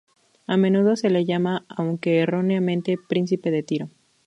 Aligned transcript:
A 0.47 0.57
menudo 0.57 0.95
se 0.95 1.11
le 1.11 1.25
llama, 1.25 1.63
aunque 1.69 2.21
erróneamente, 2.21 2.97
príncipe 2.97 3.51
de 3.51 3.61
Tiro. 3.61 3.91